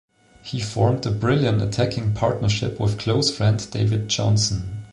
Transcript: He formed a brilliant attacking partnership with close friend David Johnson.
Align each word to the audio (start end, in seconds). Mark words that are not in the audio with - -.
He 0.41 0.59
formed 0.59 1.05
a 1.05 1.11
brilliant 1.11 1.61
attacking 1.61 2.13
partnership 2.15 2.79
with 2.79 2.97
close 2.97 3.29
friend 3.37 3.69
David 3.69 4.07
Johnson. 4.07 4.79